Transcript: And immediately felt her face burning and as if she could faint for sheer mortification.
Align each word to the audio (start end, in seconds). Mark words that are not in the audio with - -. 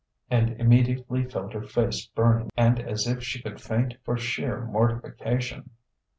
And 0.31 0.59
immediately 0.59 1.25
felt 1.29 1.53
her 1.53 1.61
face 1.61 2.07
burning 2.07 2.49
and 2.57 2.79
as 2.79 3.05
if 3.07 3.21
she 3.23 3.39
could 3.39 3.61
faint 3.61 3.97
for 4.03 4.17
sheer 4.17 4.65
mortification. 4.65 5.69